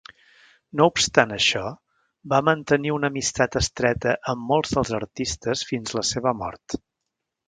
No 0.79 0.85
obstant 0.91 1.33
això, 1.33 1.65
va 2.33 2.39
mantenir 2.47 2.93
una 2.95 3.11
amistat 3.13 3.57
estreta 3.61 4.15
amb 4.33 4.49
molts 4.53 4.73
dels 4.79 4.93
artistes 5.01 5.63
fins 5.73 5.95
la 5.99 6.05
seva 6.13 6.35
mort. 6.41 6.77